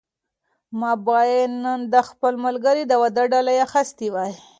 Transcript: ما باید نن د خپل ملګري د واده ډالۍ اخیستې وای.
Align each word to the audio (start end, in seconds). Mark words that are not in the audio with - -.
ما 0.79 0.91
باید 1.07 1.51
نن 1.63 1.79
د 1.93 1.95
خپل 2.09 2.33
ملګري 2.45 2.83
د 2.87 2.93
واده 3.01 3.23
ډالۍ 3.31 3.57
اخیستې 3.67 4.07
وای. 4.13 4.33